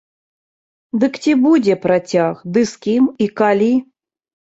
[1.01, 3.69] Дык ці будзе працяг ды з кім і калі?